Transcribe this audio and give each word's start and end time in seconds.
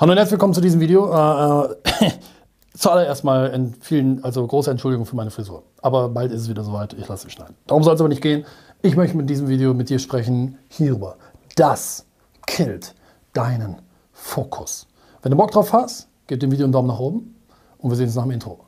Hallo 0.00 0.12
und 0.12 0.18
herzlich 0.18 0.34
willkommen 0.34 0.54
zu 0.54 0.60
diesem 0.60 0.78
Video. 0.78 1.10
Äh, 1.12 2.06
äh, 2.06 2.10
zuallererst 2.76 3.24
mal 3.24 3.72
vielen, 3.80 4.22
also 4.22 4.46
große 4.46 4.70
Entschuldigung 4.70 5.06
für 5.06 5.16
meine 5.16 5.32
Frisur. 5.32 5.64
Aber 5.82 6.08
bald 6.08 6.30
ist 6.30 6.42
es 6.42 6.48
wieder 6.48 6.62
soweit, 6.62 6.92
ich 6.92 7.08
lasse 7.08 7.26
es 7.26 7.32
schneiden. 7.32 7.56
Darum 7.66 7.82
soll 7.82 7.96
es 7.96 8.00
aber 8.00 8.08
nicht 8.08 8.22
gehen. 8.22 8.46
Ich 8.80 8.94
möchte 8.94 9.16
mit 9.16 9.28
diesem 9.28 9.48
Video 9.48 9.74
mit 9.74 9.90
dir 9.90 9.98
sprechen 9.98 10.56
hierüber. 10.68 11.16
Das 11.56 12.06
killt 12.46 12.94
deinen 13.32 13.82
Fokus. 14.12 14.86
Wenn 15.22 15.32
du 15.32 15.36
Bock 15.36 15.50
drauf 15.50 15.72
hast, 15.72 16.06
gib 16.28 16.38
dem 16.38 16.52
Video 16.52 16.66
einen 16.66 16.72
Daumen 16.72 16.86
nach 16.86 17.00
oben 17.00 17.34
und 17.78 17.90
wir 17.90 17.96
sehen 17.96 18.06
uns 18.06 18.14
nach 18.14 18.22
dem 18.22 18.30
Intro. 18.30 18.60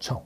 Ciao. 0.00 0.22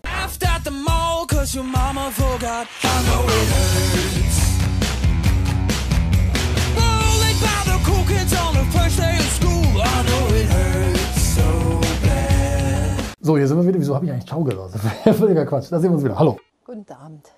So, 13.24 13.36
hier 13.38 13.46
sind 13.46 13.56
wir 13.56 13.64
wieder. 13.64 13.78
Wieso 13.78 13.94
habe 13.94 14.04
ich 14.04 14.10
eigentlich 14.10 14.26
Ciao 14.26 14.42
gesagt? 14.42 14.74
Völliger 15.16 15.46
Quatsch. 15.46 15.70
Da 15.70 15.78
sehen 15.78 15.90
wir 15.90 15.94
uns 15.94 16.04
wieder. 16.04 16.18
Hallo. 16.18 16.38
Guten 16.64 16.92
Abend. 16.92 17.30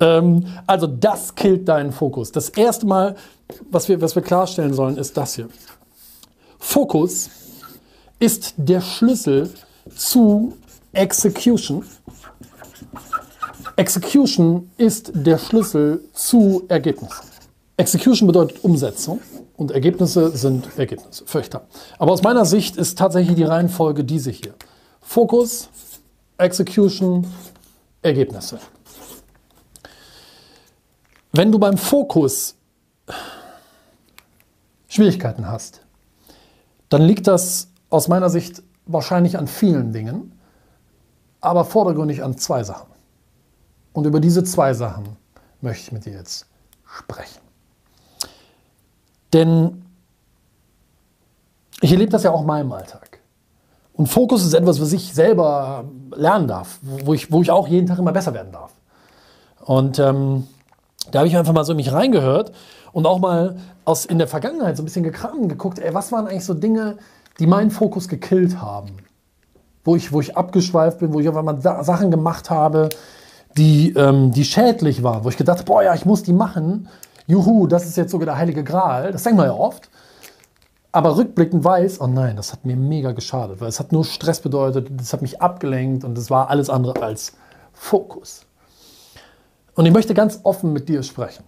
Ähm, 0.00 0.46
also 0.66 0.86
das 0.86 1.34
killt 1.34 1.68
deinen 1.68 1.92
Fokus. 1.92 2.32
Das 2.32 2.48
erste 2.48 2.86
Mal, 2.86 3.16
was 3.70 3.86
wir, 3.90 4.00
was 4.00 4.14
wir 4.14 4.22
klarstellen 4.22 4.72
sollen, 4.72 4.96
ist 4.96 5.18
das 5.18 5.34
hier. 5.34 5.48
Fokus 6.58 7.28
ist 8.18 8.54
der 8.56 8.80
Schlüssel 8.80 9.50
zu 9.94 10.54
Execution. 10.92 11.84
Execution 13.76 14.70
ist 14.78 15.12
der 15.14 15.36
Schlüssel 15.36 16.02
zu 16.14 16.64
Ergebnissen. 16.68 17.28
Execution 17.76 18.26
bedeutet 18.26 18.64
Umsetzung 18.64 19.20
und 19.58 19.70
Ergebnisse 19.70 20.30
sind 20.30 20.66
Ergebnisse. 20.78 21.24
Klar. 21.26 21.64
Aber 21.98 22.12
aus 22.12 22.22
meiner 22.22 22.46
Sicht 22.46 22.78
ist 22.78 22.96
tatsächlich 22.96 23.36
die 23.36 23.44
Reihenfolge 23.44 24.02
diese 24.02 24.30
hier. 24.30 24.54
Fokus, 25.10 25.68
Execution, 26.38 27.26
Ergebnisse. 28.00 28.60
Wenn 31.32 31.50
du 31.50 31.58
beim 31.58 31.76
Fokus 31.76 32.54
Schwierigkeiten 34.86 35.48
hast, 35.48 35.80
dann 36.90 37.02
liegt 37.02 37.26
das 37.26 37.72
aus 37.88 38.06
meiner 38.06 38.30
Sicht 38.30 38.62
wahrscheinlich 38.86 39.36
an 39.36 39.48
vielen 39.48 39.92
Dingen, 39.92 40.38
aber 41.40 41.64
vordergründig 41.64 42.22
an 42.22 42.38
zwei 42.38 42.62
Sachen. 42.62 42.92
Und 43.92 44.06
über 44.06 44.20
diese 44.20 44.44
zwei 44.44 44.74
Sachen 44.74 45.16
möchte 45.60 45.86
ich 45.86 45.90
mit 45.92 46.04
dir 46.04 46.12
jetzt 46.12 46.46
sprechen. 46.84 47.40
Denn 49.32 49.84
ich 51.80 51.90
erlebe 51.90 52.12
das 52.12 52.22
ja 52.22 52.30
auch 52.30 52.42
in 52.42 52.46
meinem 52.46 52.70
Alltag. 52.70 53.09
Und 54.00 54.06
Fokus 54.06 54.46
ist 54.46 54.54
etwas, 54.54 54.80
was 54.80 54.94
ich 54.94 55.12
selber 55.12 55.84
lernen 56.16 56.48
darf, 56.48 56.78
wo 56.80 57.12
ich, 57.12 57.30
wo 57.30 57.42
ich 57.42 57.50
auch 57.50 57.68
jeden 57.68 57.86
Tag 57.86 57.98
immer 57.98 58.12
besser 58.12 58.32
werden 58.32 58.50
darf. 58.50 58.72
Und 59.62 59.98
ähm, 59.98 60.46
da 61.10 61.18
habe 61.18 61.28
ich 61.28 61.36
einfach 61.36 61.52
mal 61.52 61.64
so 61.64 61.72
in 61.72 61.76
mich 61.76 61.92
reingehört 61.92 62.50
und 62.92 63.04
auch 63.04 63.18
mal 63.18 63.56
aus, 63.84 64.06
in 64.06 64.16
der 64.16 64.26
Vergangenheit 64.26 64.78
so 64.78 64.82
ein 64.82 64.86
bisschen 64.86 65.02
gekramt 65.02 65.50
geguckt, 65.50 65.78
ey, 65.80 65.92
was 65.92 66.12
waren 66.12 66.26
eigentlich 66.26 66.46
so 66.46 66.54
Dinge, 66.54 66.96
die 67.40 67.46
meinen 67.46 67.70
Fokus 67.70 68.08
gekillt 68.08 68.62
haben? 68.62 68.88
Wo 69.84 69.96
ich, 69.96 70.14
wo 70.14 70.22
ich 70.22 70.34
abgeschweift 70.34 71.00
bin, 71.00 71.12
wo 71.12 71.20
ich 71.20 71.28
einfach 71.28 71.42
mal 71.42 71.60
Sachen 71.60 72.10
gemacht 72.10 72.48
habe, 72.48 72.88
die, 73.58 73.92
ähm, 73.92 74.30
die 74.30 74.46
schädlich 74.46 75.02
waren, 75.02 75.24
wo 75.24 75.28
ich 75.28 75.36
gedacht 75.36 75.58
habe, 75.58 75.66
boah, 75.66 75.82
ja, 75.82 75.94
ich 75.94 76.06
muss 76.06 76.22
die 76.22 76.32
machen. 76.32 76.88
Juhu, 77.26 77.66
das 77.66 77.84
ist 77.84 77.98
jetzt 77.98 78.12
sogar 78.12 78.24
der 78.24 78.38
heilige 78.38 78.64
Gral. 78.64 79.12
Das 79.12 79.24
denkt 79.24 79.36
man 79.36 79.48
ja 79.48 79.52
oft 79.52 79.90
aber 80.92 81.16
rückblickend 81.16 81.62
weiß, 81.62 82.00
oh 82.00 82.06
nein, 82.06 82.36
das 82.36 82.52
hat 82.52 82.64
mir 82.64 82.76
mega 82.76 83.12
geschadet, 83.12 83.60
weil 83.60 83.68
es 83.68 83.78
hat 83.78 83.92
nur 83.92 84.04
Stress 84.04 84.40
bedeutet, 84.40 84.88
das 84.90 85.12
hat 85.12 85.22
mich 85.22 85.40
abgelenkt 85.40 86.04
und 86.04 86.18
es 86.18 86.30
war 86.30 86.50
alles 86.50 86.68
andere 86.68 87.00
als 87.02 87.34
Fokus. 87.72 88.46
Und 89.74 89.86
ich 89.86 89.92
möchte 89.92 90.14
ganz 90.14 90.40
offen 90.42 90.72
mit 90.72 90.88
dir 90.88 91.02
sprechen. 91.02 91.44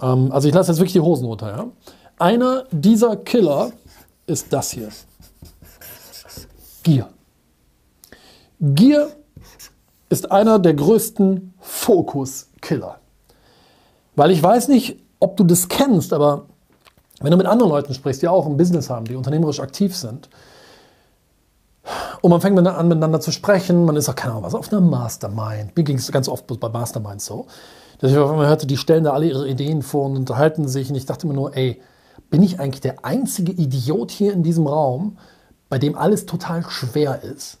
Ähm, 0.00 0.30
also 0.32 0.48
ich 0.48 0.54
lasse 0.54 0.70
jetzt 0.70 0.78
wirklich 0.78 0.92
die 0.92 1.00
Hosen 1.00 1.24
runter. 1.24 1.48
Ja? 1.48 1.66
Einer 2.18 2.64
dieser 2.70 3.16
Killer 3.16 3.72
ist 4.26 4.52
das 4.52 4.70
hier. 4.70 4.88
Gier. 6.82 7.08
Gier 8.60 9.10
ist 10.10 10.30
einer 10.30 10.58
der 10.58 10.74
größten 10.74 11.54
Fokus-Killer. 11.58 13.00
Weil 14.14 14.30
ich 14.30 14.42
weiß 14.42 14.68
nicht, 14.68 15.00
ob 15.18 15.36
du 15.36 15.44
das 15.44 15.68
kennst, 15.68 16.12
aber 16.12 16.46
wenn 17.24 17.30
du 17.30 17.36
mit 17.36 17.46
anderen 17.46 17.70
Leuten 17.70 17.94
sprichst, 17.94 18.22
die 18.22 18.28
auch 18.28 18.46
ein 18.46 18.56
Business 18.56 18.90
haben, 18.90 19.06
die 19.06 19.16
unternehmerisch 19.16 19.60
aktiv 19.60 19.96
sind, 19.96 20.28
und 22.22 22.30
man 22.30 22.40
fängt 22.40 22.58
an, 22.58 22.88
miteinander 22.88 23.20
zu 23.20 23.30
sprechen, 23.30 23.84
man 23.84 23.96
ist 23.96 24.08
auch, 24.08 24.14
keine 24.14 24.32
Ahnung, 24.32 24.44
was, 24.44 24.54
auf 24.54 24.72
einer 24.72 24.80
Mastermind. 24.80 25.76
Mir 25.76 25.84
ging 25.84 25.98
es 25.98 26.10
ganz 26.10 26.28
oft 26.28 26.46
bei 26.46 26.68
Masterminds 26.70 27.26
so, 27.26 27.46
dass 27.98 28.10
ich 28.10 28.16
auf 28.16 28.30
einmal 28.30 28.46
hörte, 28.46 28.66
die 28.66 28.78
stellen 28.78 29.04
da 29.04 29.12
alle 29.12 29.26
ihre 29.26 29.46
Ideen 29.46 29.82
vor 29.82 30.06
und 30.06 30.16
unterhalten 30.16 30.66
sich 30.66 30.88
und 30.88 30.96
ich 30.96 31.04
dachte 31.04 31.26
mir 31.26 31.34
nur, 31.34 31.54
ey, 31.54 31.82
bin 32.30 32.42
ich 32.42 32.58
eigentlich 32.60 32.80
der 32.80 33.04
einzige 33.04 33.52
Idiot 33.52 34.10
hier 34.10 34.32
in 34.32 34.42
diesem 34.42 34.66
Raum, 34.66 35.18
bei 35.68 35.78
dem 35.78 35.96
alles 35.96 36.24
total 36.24 36.64
schwer 36.68 37.22
ist? 37.22 37.58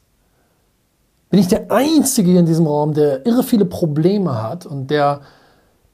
Bin 1.28 1.40
ich 1.40 1.48
der 1.48 1.70
Einzige 1.70 2.30
hier 2.30 2.40
in 2.40 2.46
diesem 2.46 2.66
Raum, 2.66 2.94
der 2.94 3.26
irre 3.26 3.42
viele 3.42 3.66
Probleme 3.66 4.42
hat 4.42 4.66
und 4.66 4.88
der 4.88 5.20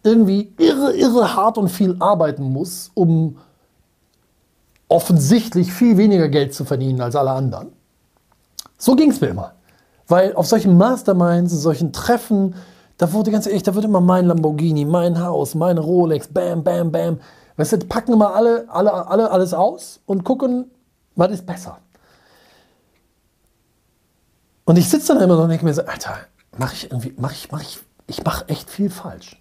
irgendwie 0.03 0.53
irre, 0.59 0.93
irre 0.93 1.35
hart 1.35 1.59
und 1.59 1.69
viel 1.69 1.97
arbeiten 1.99 2.45
muss, 2.45 2.91
um 2.95 3.39
offensichtlich 4.91 5.73
viel 5.73 5.97
weniger 5.97 6.29
Geld 6.29 6.53
zu 6.53 6.65
verdienen 6.65 7.01
als 7.01 7.17
alle 7.17 7.31
anderen. 7.31 7.73
So 8.77 8.97
ging 8.97 9.11
es 9.11 9.21
mir 9.21 9.29
immer. 9.29 9.55
Weil 10.09 10.35
auf 10.35 10.47
solchen 10.47 10.77
Masterminds, 10.77 11.53
solchen 11.53 11.93
Treffen, 11.93 12.57
da 12.99 13.13
wurde 13.13 13.31
ganz 13.31 13.47
ehrlich, 13.47 13.63
da 13.63 13.75
wird 13.75 13.85
immer 13.85 14.01
mein 14.01 14.27
Lamborghini, 14.27 14.85
mein 14.85 15.23
Haus, 15.25 15.55
meine 15.55 15.81
Rolex, 15.81 16.29
bam, 16.29 16.65
bam, 16.65 16.91
bam. 16.91 17.21
Weißt 17.57 17.73
du, 17.73 17.79
packen 17.79 18.15
immer 18.15 18.35
alle, 18.35 18.67
alle, 18.69 19.07
alle 19.07 19.31
alles 19.31 19.55
aus 19.55 20.01
und 20.07 20.25
gucken, 20.25 20.71
was 21.15 21.31
ist 21.31 21.47
besser. 21.47 21.79
Und 24.65 24.77
ich 24.77 24.89
sitze 24.89 25.15
dann 25.15 25.23
immer 25.23 25.37
noch 25.37 25.45
und 25.45 25.51
denke 25.51 25.65
mir 25.65 25.75
so, 25.75 25.83
Alter, 25.83 26.17
mache 26.59 26.75
ich 26.75 26.91
irgendwie, 26.91 27.15
mache 27.17 27.35
ich, 27.35 27.53
mache 27.53 27.63
ich, 27.63 27.81
ich 28.07 28.25
mache 28.25 28.49
echt 28.49 28.69
viel 28.69 28.91
falsch. 28.91 29.39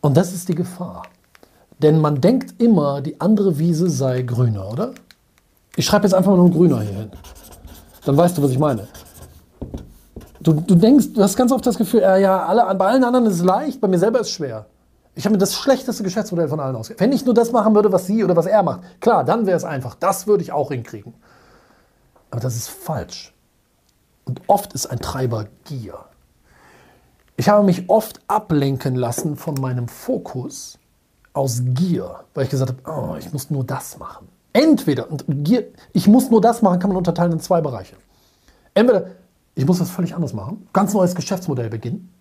Und 0.00 0.16
das 0.16 0.32
ist 0.34 0.48
die 0.48 0.54
Gefahr. 0.54 1.04
Denn 1.82 2.00
man 2.00 2.20
denkt 2.20 2.60
immer, 2.62 3.00
die 3.00 3.20
andere 3.20 3.58
Wiese 3.58 3.90
sei 3.90 4.22
grüner, 4.22 4.70
oder? 4.70 4.92
Ich 5.74 5.84
schreibe 5.84 6.04
jetzt 6.04 6.14
einfach 6.14 6.30
mal 6.30 6.36
nur 6.36 6.50
grüner 6.50 6.80
hier 6.80 6.92
hin. 6.92 7.10
Dann 8.04 8.16
weißt 8.16 8.38
du, 8.38 8.42
was 8.42 8.50
ich 8.52 8.58
meine. 8.58 8.86
Du, 10.40 10.52
du 10.52 10.74
denkst, 10.74 11.12
du 11.14 11.22
hast 11.22 11.36
ganz 11.36 11.52
oft 11.52 11.66
das 11.66 11.76
Gefühl, 11.76 12.00
äh, 12.02 12.20
ja, 12.20 12.46
alle, 12.46 12.74
bei 12.74 12.86
allen 12.86 13.04
anderen 13.04 13.26
ist 13.26 13.34
es 13.34 13.44
leicht, 13.44 13.80
bei 13.80 13.88
mir 13.88 13.98
selber 13.98 14.20
ist 14.20 14.28
es 14.28 14.32
schwer. 14.32 14.66
Ich 15.14 15.24
habe 15.24 15.34
mir 15.34 15.38
das 15.38 15.54
schlechteste 15.54 16.02
Geschäftsmodell 16.02 16.48
von 16.48 16.58
allen 16.58 16.74
ausgegeben. 16.74 17.04
Wenn 17.04 17.16
ich 17.16 17.24
nur 17.24 17.34
das 17.34 17.52
machen 17.52 17.74
würde, 17.74 17.92
was 17.92 18.06
sie 18.06 18.24
oder 18.24 18.34
was 18.34 18.46
er 18.46 18.62
macht, 18.62 18.80
klar, 19.00 19.24
dann 19.24 19.46
wäre 19.46 19.56
es 19.56 19.64
einfach. 19.64 19.94
Das 19.94 20.26
würde 20.26 20.42
ich 20.42 20.52
auch 20.52 20.70
hinkriegen. 20.70 21.14
Aber 22.30 22.40
das 22.40 22.56
ist 22.56 22.70
falsch. 22.70 23.34
Und 24.24 24.40
oft 24.46 24.72
ist 24.72 24.86
ein 24.86 25.00
Treiber 25.00 25.46
Gier. 25.64 25.98
Ich 27.36 27.48
habe 27.48 27.64
mich 27.64 27.88
oft 27.90 28.20
ablenken 28.26 28.94
lassen 28.94 29.36
von 29.36 29.54
meinem 29.54 29.88
Fokus 29.88 30.78
aus 31.32 31.62
Gier, 31.64 32.20
weil 32.34 32.44
ich 32.44 32.50
gesagt 32.50 32.72
habe, 32.86 33.12
oh, 33.12 33.16
ich 33.16 33.32
muss 33.32 33.50
nur 33.50 33.64
das 33.64 33.98
machen. 33.98 34.28
Entweder, 34.52 35.10
und 35.10 35.24
Gier, 35.26 35.68
ich 35.92 36.06
muss 36.06 36.30
nur 36.30 36.40
das 36.40 36.62
machen, 36.62 36.78
kann 36.78 36.90
man 36.90 36.98
unterteilen 36.98 37.32
in 37.32 37.40
zwei 37.40 37.60
Bereiche. 37.60 37.96
Entweder, 38.74 39.06
ich 39.54 39.66
muss 39.66 39.80
was 39.80 39.90
völlig 39.90 40.14
anderes 40.14 40.34
machen, 40.34 40.68
ganz 40.72 40.92
neues 40.92 41.14
Geschäftsmodell 41.14 41.70
beginnen, 41.70 42.12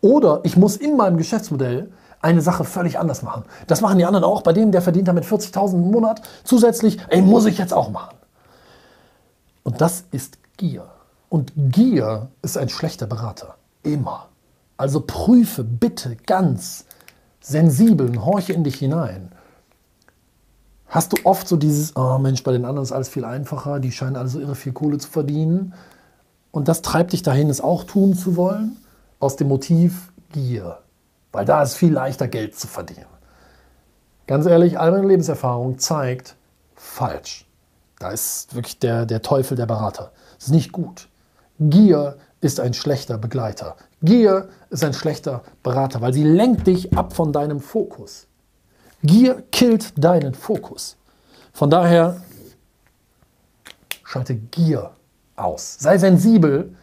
oder 0.00 0.40
ich 0.44 0.56
muss 0.56 0.76
in 0.76 0.96
meinem 0.96 1.16
Geschäftsmodell 1.16 1.90
eine 2.20 2.40
Sache 2.40 2.64
völlig 2.64 2.98
anders 2.98 3.22
machen. 3.22 3.44
Das 3.66 3.80
machen 3.80 3.98
die 3.98 4.04
anderen 4.04 4.24
auch. 4.24 4.42
Bei 4.42 4.52
dem, 4.52 4.72
der 4.72 4.82
verdient 4.82 5.08
damit 5.08 5.24
40.000 5.24 5.74
im 5.74 5.90
Monat 5.90 6.22
zusätzlich, 6.44 6.98
ey, 7.08 7.22
muss 7.22 7.46
ich 7.46 7.58
jetzt 7.58 7.72
auch 7.72 7.90
machen. 7.90 8.16
Und 9.62 9.80
das 9.80 10.04
ist 10.10 10.38
Gier. 10.56 10.86
Und 11.28 11.52
Gier 11.56 12.28
ist 12.42 12.56
ein 12.56 12.68
schlechter 12.68 13.06
Berater. 13.06 13.56
Immer. 13.82 14.28
Also 14.76 15.00
prüfe 15.00 15.64
bitte 15.64 16.16
ganz 16.26 16.85
sensibel 17.46 18.08
und 18.08 18.24
horche 18.24 18.52
in 18.52 18.64
dich 18.64 18.76
hinein. 18.76 19.30
Hast 20.88 21.12
du 21.12 21.16
oft 21.24 21.46
so 21.46 21.56
dieses, 21.56 21.94
oh 21.96 22.18
Mensch, 22.18 22.42
bei 22.42 22.52
den 22.52 22.64
anderen 22.64 22.82
ist 22.84 22.92
alles 22.92 23.08
viel 23.08 23.24
einfacher, 23.24 23.78
die 23.78 23.92
scheinen 23.92 24.16
alle 24.16 24.28
so 24.28 24.40
irre 24.40 24.56
viel 24.56 24.72
Kohle 24.72 24.98
zu 24.98 25.08
verdienen. 25.08 25.74
Und 26.50 26.68
das 26.68 26.82
treibt 26.82 27.12
dich 27.12 27.22
dahin, 27.22 27.48
es 27.48 27.60
auch 27.60 27.84
tun 27.84 28.14
zu 28.14 28.36
wollen, 28.36 28.76
aus 29.20 29.36
dem 29.36 29.48
Motiv 29.48 30.12
Gier. 30.32 30.78
Weil 31.32 31.44
da 31.44 31.62
ist 31.62 31.74
viel 31.74 31.92
leichter, 31.92 32.26
Geld 32.28 32.58
zu 32.58 32.66
verdienen. 32.66 33.06
Ganz 34.26 34.46
ehrlich, 34.46 34.78
all 34.78 34.90
meine 34.90 35.06
Lebenserfahrung 35.06 35.78
zeigt, 35.78 36.34
falsch. 36.74 37.46
Da 38.00 38.10
ist 38.10 38.54
wirklich 38.54 38.80
der, 38.80 39.06
der 39.06 39.22
Teufel 39.22 39.56
der 39.56 39.66
Berater. 39.66 40.10
Das 40.34 40.46
ist 40.46 40.52
nicht 40.52 40.72
gut. 40.72 41.08
Gier 41.60 42.16
ist 42.40 42.58
ein 42.58 42.74
schlechter 42.74 43.18
Begleiter. 43.18 43.76
Gier 44.06 44.48
ist 44.70 44.82
ein 44.82 44.94
schlechter 44.94 45.42
Berater, 45.62 46.00
weil 46.00 46.14
sie 46.14 46.24
lenkt 46.24 46.66
dich 46.66 46.96
ab 46.96 47.12
von 47.12 47.32
deinem 47.32 47.60
Fokus. 47.60 48.26
Gier 49.02 49.42
killt 49.52 50.02
deinen 50.02 50.32
Fokus. 50.32 50.96
Von 51.52 51.68
daher 51.68 52.16
Schalte 54.06 54.36
Gier 54.36 54.92
aus. 55.34 55.76
Sei 55.80 55.98
sensibel 55.98 56.74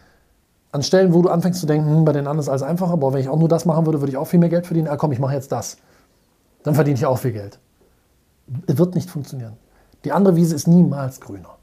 an 0.72 0.82
Stellen, 0.82 1.14
wo 1.14 1.22
du 1.22 1.30
anfängst 1.30 1.58
zu 1.58 1.66
denken, 1.66 1.88
hm, 1.88 2.04
bei 2.04 2.12
den 2.12 2.26
anderen 2.26 2.40
ist 2.40 2.48
alles 2.50 2.62
einfacher, 2.62 2.98
boah, 2.98 3.14
wenn 3.14 3.20
ich 3.20 3.30
auch 3.30 3.38
nur 3.38 3.48
das 3.48 3.64
machen 3.64 3.86
würde, 3.86 4.00
würde 4.00 4.10
ich 4.10 4.18
auch 4.18 4.26
viel 4.26 4.38
mehr 4.38 4.50
Geld 4.50 4.66
verdienen. 4.66 4.88
Ah 4.88 4.96
komm, 4.96 5.10
ich 5.12 5.18
mache 5.18 5.34
jetzt 5.34 5.50
das. 5.50 5.78
Dann 6.64 6.74
verdiene 6.74 6.98
ich 6.98 7.06
auch 7.06 7.18
viel 7.18 7.32
Geld. 7.32 7.58
Wird 8.46 8.94
nicht 8.94 9.08
funktionieren. 9.08 9.56
Die 10.04 10.12
andere 10.12 10.36
Wiese 10.36 10.54
ist 10.54 10.68
niemals 10.68 11.20
grüner. 11.20 11.56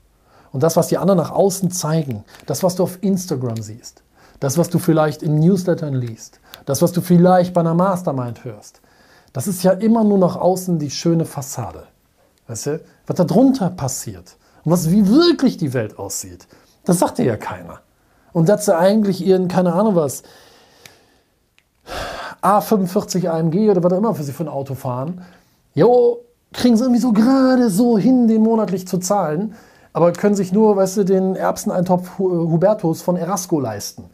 Und 0.51 0.63
das, 0.63 0.75
was 0.75 0.87
die 0.87 0.97
anderen 0.97 1.19
nach 1.19 1.31
außen 1.31 1.69
zeigen, 1.69 2.23
das, 2.47 2.63
was 2.63 2.75
du 2.75 2.83
auf 2.83 2.97
Instagram 3.01 3.61
siehst, 3.61 4.01
das, 4.41 4.57
was 4.57 4.69
du 4.69 4.79
vielleicht 4.79 5.23
in 5.23 5.39
Newslettern 5.39 5.93
liest, 5.93 6.41
das, 6.65 6.81
was 6.81 6.91
du 6.91 6.99
vielleicht 6.99 7.53
bei 7.53 7.61
einer 7.61 7.75
Mastermind 7.75 8.43
hörst, 8.43 8.81
das 9.33 9.47
ist 9.47 9.63
ja 9.63 9.71
immer 9.71 10.03
nur 10.03 10.17
nach 10.17 10.35
außen 10.35 10.79
die 10.79 10.89
schöne 10.89 11.25
Fassade. 11.25 11.83
Weißt 12.47 12.65
du, 12.65 12.81
was 13.07 13.15
da 13.15 13.23
drunter 13.23 13.69
passiert 13.69 14.35
und 14.65 14.71
was 14.71 14.89
wie 14.91 15.07
wirklich 15.07 15.57
die 15.57 15.73
Welt 15.73 15.97
aussieht, 15.97 16.47
das 16.83 16.99
sagt 16.99 17.19
dir 17.19 17.25
ja 17.25 17.37
keiner. 17.37 17.81
Und 18.33 18.49
dass 18.49 18.65
sie 18.65 18.75
eigentlich 18.75 19.25
ihren, 19.25 19.47
keine 19.47 19.73
Ahnung 19.73 19.95
was, 19.95 20.23
A45 22.41 23.29
AMG 23.29 23.69
oder 23.69 23.83
was 23.83 23.93
auch 23.93 23.97
immer 23.97 24.15
für 24.15 24.23
sie 24.23 24.33
für 24.33 24.43
ein 24.43 24.49
Auto 24.49 24.73
fahren, 24.73 25.21
jo, 25.75 26.25
kriegen 26.51 26.75
sie 26.75 26.83
irgendwie 26.83 27.01
so 27.01 27.13
gerade 27.13 27.69
so 27.69 27.97
hin, 27.97 28.27
den 28.27 28.41
monatlich 28.41 28.87
zu 28.87 28.97
zahlen, 28.97 29.53
aber 29.93 30.13
können 30.13 30.35
sich 30.35 30.51
nur, 30.51 30.75
weißt 30.75 30.97
du, 30.97 31.05
den 31.05 31.35
Erbseneintopf 31.35 32.17
Hubertus 32.17 33.03
von 33.03 33.17
Erasco 33.17 33.59
leisten. 33.59 34.09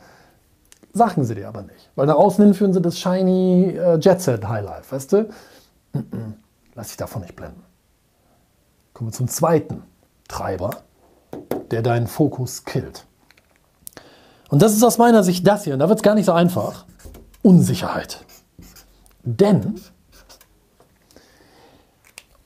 Sagen 0.98 1.24
sie 1.26 1.36
dir 1.36 1.48
aber 1.48 1.62
nicht. 1.62 1.92
Weil 1.96 2.08
nach 2.08 2.16
außen 2.16 2.44
hin 2.44 2.54
führen 2.56 2.74
sie 2.74 2.82
das 2.82 2.98
shiny 2.98 3.78
äh, 3.78 4.00
Jet 4.00 4.20
Set 4.20 4.48
Highlife, 4.48 4.92
weißt 4.92 5.14
du? 5.14 5.30
Lass 6.74 6.88
dich 6.88 6.98
davon 6.98 7.22
nicht 7.22 7.36
blenden. 7.36 7.64
Kommen 8.94 9.12
wir 9.12 9.14
zum 9.14 9.28
zweiten 9.28 9.84
Treiber, 10.28 10.72
der 11.70 11.84
deinen 11.84 12.08
Fokus 12.08 12.66
killt. 12.66 13.06
Und 14.50 14.64
das 14.64 14.74
ist 14.74 14.82
aus 14.84 14.98
meiner 14.98 15.24
Sicht 15.24 15.46
das 15.46 15.66
hier, 15.66 15.74
und 15.74 15.80
da 15.80 15.88
wird 15.88 16.00
es 16.00 16.04
gar 16.04 16.16
nicht 16.16 16.26
so 16.26 16.32
einfach. 16.32 16.86
Unsicherheit. 17.44 18.26
Denn 19.24 19.80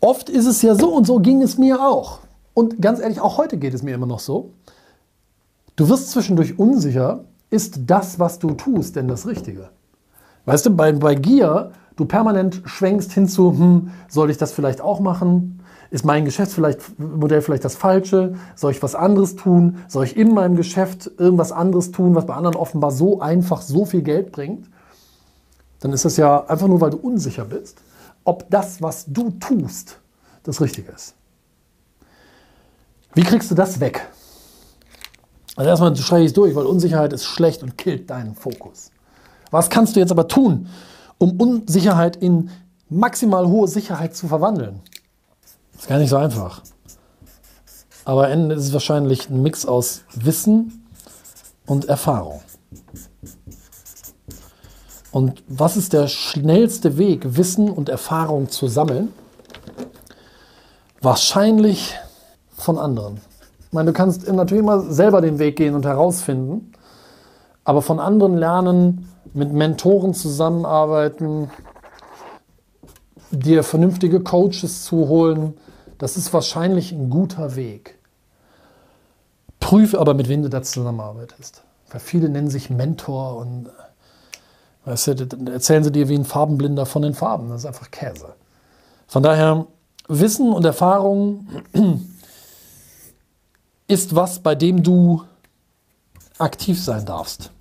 oft 0.01 0.29
ist 0.29 0.45
es 0.45 0.61
ja 0.61 0.75
so, 0.75 0.93
und 0.93 1.07
so 1.07 1.19
ging 1.19 1.41
es 1.41 1.57
mir 1.57 1.81
auch. 1.81 2.19
Und 2.53 2.81
ganz 2.81 2.99
ehrlich, 2.99 3.21
auch 3.21 3.37
heute 3.37 3.57
geht 3.57 3.73
es 3.73 3.81
mir 3.81 3.95
immer 3.95 4.07
noch 4.07 4.19
so. 4.19 4.51
Du 5.77 5.87
wirst 5.87 6.11
zwischendurch 6.11 6.59
unsicher, 6.59 7.23
ist 7.51 7.81
das, 7.85 8.17
was 8.17 8.39
du 8.39 8.51
tust, 8.51 8.95
denn 8.95 9.07
das 9.07 9.27
Richtige? 9.27 9.69
Weißt 10.45 10.65
du, 10.65 10.75
bei, 10.75 10.91
bei 10.93 11.13
Gier, 11.13 11.71
du 11.97 12.05
permanent 12.05 12.63
schwenkst 12.65 13.11
hinzu, 13.11 13.51
hm, 13.51 13.91
soll 14.09 14.31
ich 14.31 14.37
das 14.37 14.53
vielleicht 14.53 14.81
auch 14.81 14.99
machen? 14.99 15.59
Ist 15.91 16.05
mein 16.05 16.23
Geschäftsmodell 16.23 17.41
vielleicht 17.41 17.65
das 17.65 17.75
falsche? 17.75 18.35
Soll 18.55 18.71
ich 18.71 18.81
was 18.81 18.95
anderes 18.95 19.35
tun? 19.35 19.79
Soll 19.89 20.05
ich 20.05 20.15
in 20.15 20.33
meinem 20.33 20.55
Geschäft 20.55 21.11
irgendwas 21.17 21.51
anderes 21.51 21.91
tun, 21.91 22.15
was 22.15 22.25
bei 22.25 22.33
anderen 22.33 22.55
offenbar 22.55 22.91
so 22.91 23.19
einfach 23.19 23.61
so 23.61 23.85
viel 23.85 24.01
Geld 24.01 24.31
bringt? 24.31 24.69
Dann 25.81 25.91
ist 25.91 26.05
es 26.05 26.15
ja 26.15 26.45
einfach 26.45 26.67
nur, 26.67 26.79
weil 26.79 26.91
du 26.91 26.97
unsicher 26.97 27.43
bist, 27.43 27.81
ob 28.23 28.49
das, 28.49 28.81
was 28.81 29.05
du 29.07 29.31
tust, 29.31 29.99
das 30.43 30.61
Richtige 30.61 30.91
ist. 30.91 31.15
Wie 33.13 33.23
kriegst 33.23 33.51
du 33.51 33.55
das 33.55 33.81
weg? 33.81 34.07
Also 35.55 35.69
erstmal 35.69 35.95
schreie 35.97 36.21
ich 36.21 36.27
es 36.27 36.33
durch, 36.33 36.55
weil 36.55 36.65
Unsicherheit 36.65 37.13
ist 37.13 37.25
schlecht 37.25 37.61
und 37.63 37.77
killt 37.77 38.09
deinen 38.09 38.35
Fokus. 38.35 38.91
Was 39.51 39.69
kannst 39.69 39.95
du 39.95 39.99
jetzt 39.99 40.11
aber 40.11 40.27
tun, 40.27 40.67
um 41.17 41.39
Unsicherheit 41.39 42.15
in 42.15 42.49
maximal 42.89 43.47
hohe 43.47 43.67
Sicherheit 43.67 44.15
zu 44.15 44.27
verwandeln? 44.27 44.81
Ist 45.77 45.87
gar 45.87 45.97
nicht 45.97 46.09
so 46.09 46.17
einfach. 46.17 46.61
Aber 48.05 48.25
am 48.25 48.31
Ende 48.31 48.55
ist 48.55 48.65
es 48.65 48.73
wahrscheinlich 48.73 49.29
ein 49.29 49.41
Mix 49.41 49.65
aus 49.65 50.01
Wissen 50.13 50.87
und 51.65 51.85
Erfahrung. 51.85 52.41
Und 55.11 55.43
was 55.47 55.75
ist 55.75 55.93
der 55.93 56.07
schnellste 56.07 56.97
Weg, 56.97 57.35
Wissen 57.35 57.69
und 57.69 57.89
Erfahrung 57.89 58.49
zu 58.49 58.67
sammeln? 58.67 59.13
Wahrscheinlich 61.01 61.95
von 62.55 62.77
anderen. 62.77 63.19
Ich 63.71 63.73
meine, 63.73 63.93
du 63.93 63.97
kannst 63.97 64.27
natürlich 64.27 64.63
immer 64.63 64.81
selber 64.81 65.21
den 65.21 65.39
Weg 65.39 65.55
gehen 65.55 65.75
und 65.75 65.85
herausfinden, 65.85 66.73
aber 67.63 67.81
von 67.81 68.01
anderen 68.01 68.35
lernen, 68.35 69.07
mit 69.33 69.53
Mentoren 69.53 70.13
zusammenarbeiten, 70.13 71.49
dir 73.31 73.63
vernünftige 73.63 74.19
Coaches 74.19 74.83
zu 74.83 75.07
holen, 75.07 75.53
das 75.99 76.17
ist 76.17 76.33
wahrscheinlich 76.33 76.91
ein 76.91 77.09
guter 77.09 77.55
Weg. 77.55 77.97
Prüfe 79.61 80.01
aber, 80.01 80.15
mit 80.15 80.27
wem 80.27 80.43
du 80.43 80.49
da 80.49 80.61
zusammenarbeitest. 80.61 81.63
Weil 81.91 82.01
viele 82.01 82.27
nennen 82.27 82.49
sich 82.49 82.69
Mentor 82.69 83.37
und 83.37 83.69
weißt 84.83 85.07
du, 85.07 85.49
erzählen 85.49 85.85
sie 85.85 85.93
dir 85.93 86.09
wie 86.09 86.15
ein 86.15 86.25
Farbenblinder 86.25 86.85
von 86.85 87.03
den 87.03 87.13
Farben. 87.13 87.47
Das 87.47 87.61
ist 87.61 87.67
einfach 87.67 87.89
Käse. 87.89 88.33
Von 89.07 89.23
daher, 89.23 89.65
Wissen 90.09 90.51
und 90.51 90.65
Erfahrung 90.65 91.47
ist 93.91 94.15
was, 94.15 94.39
bei 94.39 94.55
dem 94.55 94.83
du 94.83 95.23
aktiv 96.37 96.81
sein 96.81 97.05
darfst. 97.05 97.51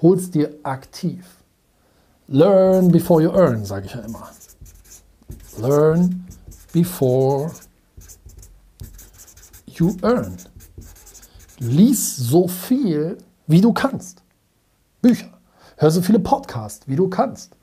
Hol's 0.00 0.30
dir 0.30 0.54
aktiv. 0.62 1.26
Learn 2.28 2.92
before 2.92 3.22
you 3.22 3.30
earn, 3.30 3.64
sage 3.64 3.86
ich 3.86 3.94
ja 3.94 4.00
immer. 4.00 4.30
Learn 5.58 6.26
before 6.72 7.50
you 9.66 9.96
earn. 10.02 10.36
Lies 11.58 12.16
so 12.16 12.46
viel, 12.46 13.18
wie 13.48 13.60
du 13.60 13.72
kannst. 13.72 14.22
Bücher. 15.02 15.30
Hör 15.76 15.90
so 15.90 16.00
viele 16.02 16.20
Podcasts, 16.20 16.86
wie 16.86 16.96
du 16.96 17.08
kannst. 17.08 17.56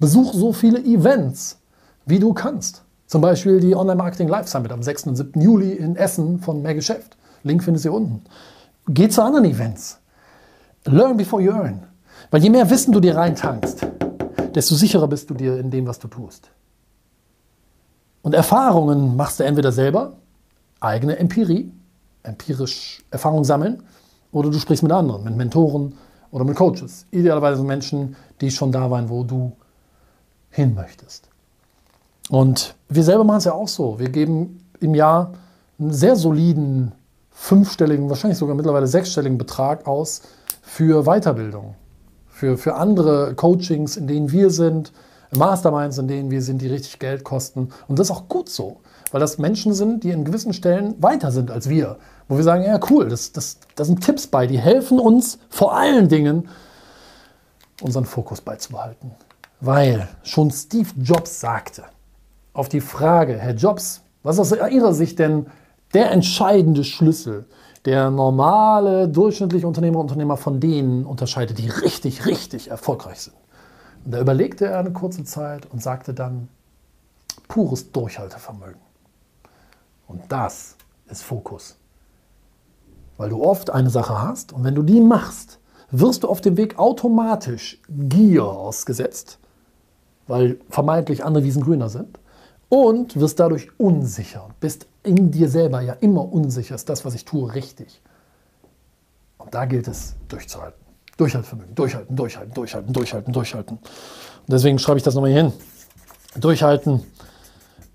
Besuch 0.00 0.34
so 0.34 0.52
viele 0.52 0.80
Events, 0.80 1.58
wie 2.06 2.18
du 2.18 2.34
kannst. 2.34 2.82
Zum 3.12 3.20
Beispiel 3.20 3.60
die 3.60 3.76
Online 3.76 3.96
Marketing 3.96 4.26
Live 4.26 4.48
Summit 4.48 4.72
am 4.72 4.82
6. 4.82 5.08
und 5.08 5.16
7. 5.16 5.38
Juli 5.38 5.72
in 5.72 5.96
Essen 5.96 6.38
von 6.38 6.62
Mehr 6.62 6.74
Geschäft. 6.74 7.18
Link 7.42 7.62
findest 7.62 7.84
du 7.84 7.90
hier 7.90 7.96
unten. 7.98 8.24
Geh 8.88 9.06
zu 9.10 9.22
anderen 9.22 9.44
Events. 9.44 9.98
Learn 10.86 11.18
before 11.18 11.42
you 11.42 11.52
earn. 11.52 11.82
Weil 12.30 12.42
je 12.42 12.48
mehr 12.48 12.70
Wissen 12.70 12.90
du 12.90 13.00
dir 13.00 13.14
reintankst, 13.14 13.86
desto 14.54 14.74
sicherer 14.76 15.08
bist 15.08 15.28
du 15.28 15.34
dir 15.34 15.58
in 15.58 15.70
dem, 15.70 15.86
was 15.86 15.98
du 15.98 16.08
tust. 16.08 16.48
Und 18.22 18.32
Erfahrungen 18.32 19.14
machst 19.14 19.40
du 19.40 19.44
entweder 19.44 19.72
selber, 19.72 20.14
eigene 20.80 21.18
Empirie, 21.18 21.70
empirisch 22.22 23.04
Erfahrung 23.10 23.44
sammeln, 23.44 23.82
oder 24.30 24.48
du 24.48 24.58
sprichst 24.58 24.84
mit 24.84 24.92
anderen, 24.92 25.24
mit 25.24 25.36
Mentoren 25.36 25.98
oder 26.30 26.46
mit 26.46 26.56
Coaches. 26.56 27.04
Idealerweise 27.10 27.62
Menschen, 27.62 28.16
die 28.40 28.50
schon 28.50 28.72
da 28.72 28.90
waren, 28.90 29.10
wo 29.10 29.22
du 29.22 29.52
hin 30.48 30.74
möchtest. 30.74 31.28
Und 32.32 32.76
wir 32.88 33.04
selber 33.04 33.24
machen 33.24 33.38
es 33.38 33.44
ja 33.44 33.52
auch 33.52 33.68
so. 33.68 33.98
Wir 33.98 34.08
geben 34.08 34.64
im 34.80 34.94
Jahr 34.94 35.34
einen 35.78 35.92
sehr 35.92 36.16
soliden, 36.16 36.92
fünfstelligen, 37.30 38.08
wahrscheinlich 38.08 38.38
sogar 38.38 38.56
mittlerweile 38.56 38.86
sechsstelligen 38.86 39.36
Betrag 39.36 39.86
aus 39.86 40.22
für 40.62 41.04
Weiterbildung, 41.04 41.74
für, 42.28 42.56
für 42.56 42.76
andere 42.76 43.34
Coachings, 43.34 43.98
in 43.98 44.06
denen 44.06 44.32
wir 44.32 44.48
sind, 44.48 44.94
Masterminds, 45.36 45.98
in 45.98 46.08
denen 46.08 46.30
wir 46.30 46.40
sind, 46.40 46.62
die 46.62 46.68
richtig 46.68 46.98
Geld 46.98 47.22
kosten. 47.22 47.68
Und 47.86 47.98
das 47.98 48.08
ist 48.08 48.16
auch 48.16 48.28
gut 48.28 48.48
so, 48.48 48.78
weil 49.10 49.20
das 49.20 49.36
Menschen 49.36 49.74
sind, 49.74 50.02
die 50.02 50.08
in 50.08 50.24
gewissen 50.24 50.54
Stellen 50.54 50.94
weiter 51.02 51.32
sind 51.32 51.50
als 51.50 51.68
wir. 51.68 51.98
Wo 52.28 52.38
wir 52.38 52.44
sagen, 52.44 52.64
ja 52.64 52.80
cool, 52.88 53.10
das, 53.10 53.32
das, 53.32 53.58
das 53.74 53.88
sind 53.88 54.02
Tipps 54.02 54.26
bei, 54.26 54.46
die 54.46 54.58
helfen 54.58 54.98
uns 54.98 55.38
vor 55.50 55.76
allen 55.76 56.08
Dingen, 56.08 56.48
unseren 57.82 58.06
Fokus 58.06 58.40
beizubehalten. 58.40 59.10
Weil 59.60 60.08
schon 60.22 60.50
Steve 60.50 60.88
Jobs 60.96 61.38
sagte, 61.38 61.82
auf 62.52 62.68
die 62.68 62.80
Frage, 62.80 63.38
Herr 63.38 63.54
Jobs, 63.54 64.02
was 64.22 64.38
ist 64.38 64.52
aus 64.52 64.70
Ihrer 64.70 64.92
Sicht 64.92 65.18
denn 65.18 65.46
der 65.94 66.10
entscheidende 66.10 66.84
Schlüssel, 66.84 67.46
der 67.84 68.10
normale, 68.10 69.08
durchschnittliche 69.08 69.66
Unternehmer 69.66 69.98
und 69.98 70.06
Unternehmer 70.06 70.36
von 70.36 70.60
denen 70.60 71.04
unterscheidet, 71.04 71.58
die 71.58 71.68
richtig, 71.68 72.26
richtig 72.26 72.70
erfolgreich 72.70 73.20
sind? 73.20 73.36
Und 74.04 74.12
da 74.12 74.20
überlegte 74.20 74.66
er 74.66 74.78
eine 74.78 74.92
kurze 74.92 75.24
Zeit 75.24 75.66
und 75.70 75.82
sagte 75.82 76.14
dann, 76.14 76.48
pures 77.48 77.90
Durchhaltevermögen. 77.92 78.80
Und 80.08 80.20
das 80.28 80.76
ist 81.08 81.22
Fokus. 81.22 81.76
Weil 83.16 83.30
du 83.30 83.42
oft 83.42 83.70
eine 83.70 83.90
Sache 83.90 84.20
hast 84.20 84.52
und 84.52 84.64
wenn 84.64 84.74
du 84.74 84.82
die 84.82 85.00
machst, 85.00 85.58
wirst 85.90 86.22
du 86.22 86.28
auf 86.28 86.40
dem 86.40 86.56
Weg 86.56 86.78
automatisch 86.78 87.80
Gier 87.88 88.44
ausgesetzt, 88.44 89.38
weil 90.26 90.58
vermeintlich 90.70 91.24
andere 91.24 91.44
Wiesen 91.44 91.62
grüner 91.62 91.88
sind 91.88 92.18
und 92.72 93.20
wirst 93.20 93.38
dadurch 93.38 93.68
unsicher, 93.78 94.48
bist 94.58 94.86
in 95.02 95.30
dir 95.30 95.50
selber 95.50 95.82
ja 95.82 95.92
immer 95.92 96.32
unsicher, 96.32 96.74
ist 96.74 96.88
das, 96.88 97.04
was 97.04 97.14
ich 97.14 97.26
tue, 97.26 97.54
richtig. 97.54 98.00
Und 99.36 99.52
da 99.52 99.66
gilt 99.66 99.88
es 99.88 100.14
durchzuhalten. 100.28 100.80
Durchhaltevermögen, 101.18 101.74
durchhalten, 101.74 102.16
durchhalten, 102.16 102.54
durchhalten, 102.54 102.92
durchhalten, 102.94 103.32
durchhalten. 103.34 103.76
Und 103.76 104.48
deswegen 104.48 104.78
schreibe 104.78 104.96
ich 104.96 105.04
das 105.04 105.14
nochmal 105.14 105.30
hier 105.30 105.42
hin. 105.42 105.52
Durchhalten 106.40 107.02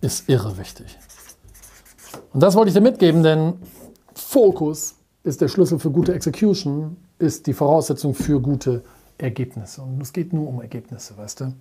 ist 0.02 0.30
irre 0.30 0.60
wichtig. 0.60 0.96
Und 2.32 2.44
das 2.44 2.54
wollte 2.54 2.70
ich 2.70 2.76
dir 2.76 2.82
mitgeben, 2.82 3.24
denn 3.24 3.56
Fokus 4.14 4.94
ist 5.24 5.42
der 5.42 5.48
Schlüssel 5.48 5.80
für 5.80 5.90
gute 5.90 6.14
Execution, 6.14 6.98
ist 7.18 7.48
die 7.48 7.54
Voraussetzung 7.54 8.14
für 8.14 8.40
gute 8.40 8.84
Ergebnisse. 9.18 9.82
Und 9.82 10.00
es 10.04 10.14
geht 10.14 10.34
nur 10.34 10.48
um 10.48 10.62
Ergebnisse, 10.62 11.18
weißt 11.18 11.40
du. 11.40 11.54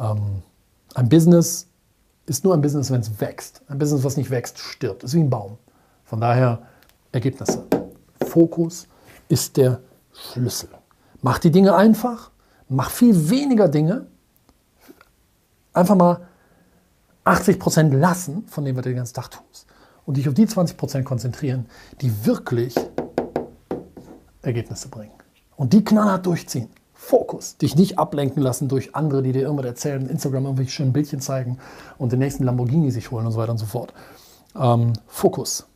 Ähm, 0.00 0.42
ein 0.94 1.08
Business 1.08 1.67
ist 2.28 2.44
nur 2.44 2.54
ein 2.54 2.60
Business, 2.60 2.90
wenn 2.90 3.00
es 3.00 3.20
wächst. 3.20 3.62
Ein 3.68 3.78
Business, 3.78 4.04
was 4.04 4.16
nicht 4.16 4.30
wächst, 4.30 4.58
stirbt. 4.58 5.02
Ist 5.04 5.14
wie 5.14 5.20
ein 5.20 5.30
Baum. 5.30 5.58
Von 6.04 6.20
daher 6.20 6.62
Ergebnisse. 7.12 7.64
Fokus 8.26 8.86
ist 9.28 9.56
der 9.56 9.80
Schlüssel. 10.12 10.68
Mach 11.22 11.38
die 11.38 11.50
Dinge 11.50 11.74
einfach, 11.74 12.30
mach 12.68 12.90
viel 12.90 13.30
weniger 13.30 13.68
Dinge. 13.68 14.06
Einfach 15.72 15.94
mal 15.94 16.20
80% 17.24 17.96
lassen 17.96 18.46
von 18.46 18.64
dem, 18.64 18.76
was 18.76 18.82
du 18.82 18.90
den 18.90 18.96
ganzen 18.96 19.14
Tag 19.14 19.30
tust. 19.30 19.66
Und 20.04 20.16
dich 20.16 20.28
auf 20.28 20.34
die 20.34 20.46
20% 20.46 21.02
konzentrieren, 21.02 21.66
die 22.00 22.24
wirklich 22.24 22.74
Ergebnisse 24.42 24.88
bringen. 24.88 25.12
Und 25.56 25.72
die 25.72 25.84
knallhart 25.84 26.24
durchziehen. 26.24 26.68
Fokus. 27.00 27.56
Dich 27.56 27.76
nicht 27.76 27.96
ablenken 27.96 28.42
lassen 28.42 28.66
durch 28.66 28.96
andere, 28.96 29.22
die 29.22 29.30
dir 29.30 29.42
irgendwas 29.42 29.66
erzählen, 29.66 30.06
Instagram 30.08 30.44
irgendwelche 30.44 30.72
schönen 30.72 30.92
Bildchen 30.92 31.20
zeigen 31.20 31.58
und 31.96 32.10
den 32.10 32.18
nächsten 32.18 32.42
Lamborghini 32.42 32.90
sich 32.90 33.12
holen 33.12 33.24
und 33.24 33.32
so 33.32 33.38
weiter 33.38 33.52
und 33.52 33.58
so 33.58 33.66
fort. 33.66 33.94
Ähm, 34.58 34.94
Fokus. 35.06 35.68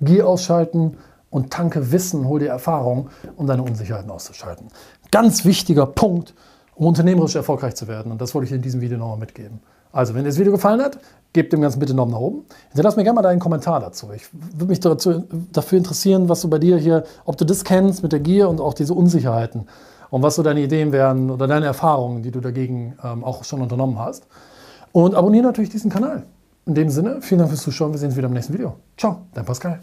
Gier 0.00 0.26
ausschalten 0.28 0.98
und 1.30 1.50
tanke 1.50 1.90
Wissen, 1.90 2.28
hol 2.28 2.38
dir 2.38 2.50
Erfahrung, 2.50 3.10
um 3.36 3.48
deine 3.48 3.64
Unsicherheiten 3.64 4.08
auszuschalten. 4.10 4.68
Ganz 5.10 5.44
wichtiger 5.44 5.84
Punkt, 5.84 6.32
um 6.76 6.86
unternehmerisch 6.86 7.34
erfolgreich 7.34 7.74
zu 7.74 7.88
werden. 7.88 8.12
Und 8.12 8.20
das 8.20 8.32
wollte 8.32 8.46
ich 8.46 8.52
in 8.52 8.62
diesem 8.62 8.80
Video 8.80 8.96
nochmal 8.96 9.18
mitgeben. 9.18 9.60
Also, 9.90 10.14
wenn 10.14 10.22
dir 10.22 10.30
das 10.30 10.38
Video 10.38 10.52
gefallen 10.52 10.80
hat, 10.80 11.00
gib 11.32 11.50
dem 11.50 11.60
Ganzen 11.60 11.80
bitte 11.80 11.90
einen 11.90 11.98
Daumen 11.98 12.12
nach 12.12 12.20
oben. 12.20 12.44
Hinterlass 12.68 12.94
mir 12.94 13.02
gerne 13.02 13.16
mal 13.16 13.22
deinen 13.22 13.40
Kommentar 13.40 13.80
dazu. 13.80 14.10
Ich 14.14 14.28
würde 14.32 14.66
mich 14.66 14.80
dazu, 14.80 15.24
dafür 15.52 15.78
interessieren, 15.78 16.28
was 16.28 16.40
du 16.40 16.48
bei 16.48 16.60
dir 16.60 16.78
hier, 16.78 17.02
ob 17.24 17.36
du 17.36 17.44
das 17.44 17.64
kennst 17.64 18.04
mit 18.04 18.12
der 18.12 18.20
Gier 18.20 18.48
und 18.48 18.60
auch 18.60 18.74
diese 18.74 18.94
Unsicherheiten 18.94 19.66
und 20.12 20.22
was 20.22 20.34
so 20.34 20.42
deine 20.42 20.60
Ideen 20.60 20.92
wären 20.92 21.30
oder 21.30 21.46
deine 21.46 21.64
Erfahrungen, 21.64 22.22
die 22.22 22.30
du 22.30 22.40
dagegen 22.40 22.94
ähm, 23.02 23.24
auch 23.24 23.44
schon 23.44 23.62
unternommen 23.62 23.98
hast. 23.98 24.26
Und 24.92 25.14
abonniere 25.14 25.44
natürlich 25.44 25.70
diesen 25.70 25.90
Kanal. 25.90 26.24
In 26.66 26.74
dem 26.74 26.90
Sinne, 26.90 27.22
vielen 27.22 27.38
Dank 27.38 27.50
fürs 27.50 27.62
Zuschauen. 27.62 27.92
Wir 27.92 27.98
sehen 27.98 28.10
uns 28.10 28.16
wieder 28.16 28.28
im 28.28 28.34
nächsten 28.34 28.52
Video. 28.52 28.74
Ciao, 28.98 29.22
dein 29.32 29.46
Pascal. 29.46 29.80